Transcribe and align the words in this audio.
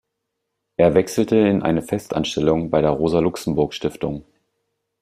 Er 0.77 0.95
wechselte 0.95 1.35
in 1.35 1.61
eine 1.61 1.83
Festanstellung 1.83 2.71
bei 2.71 2.81
der 2.81 2.89
Rosa-Luxemburg-Stiftung. 2.89 4.25